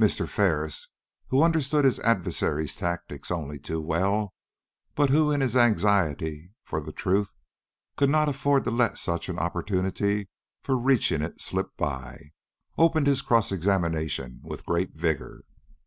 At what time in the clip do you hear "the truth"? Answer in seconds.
6.80-7.34